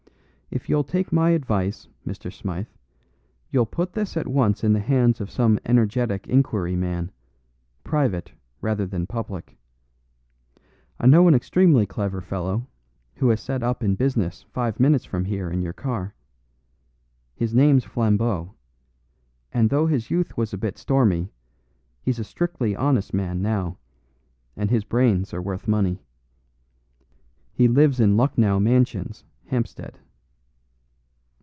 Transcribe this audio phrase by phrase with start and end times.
[0.53, 2.29] If you'll take my advice, Mr.
[2.29, 2.67] Smythe,
[3.51, 7.09] you'll put this at once in the hands of some energetic inquiry man,
[7.85, 9.57] private rather than public.
[10.99, 12.67] I know an extremely clever fellow,
[13.15, 16.13] who has set up in business five minutes from here in your car.
[17.33, 18.51] His name's Flambeau,
[19.53, 21.31] and though his youth was a bit stormy,
[22.01, 23.77] he's a strictly honest man now,
[24.57, 26.03] and his brains are worth money.
[27.53, 29.97] He lives in Lucknow Mansions, Hampstead."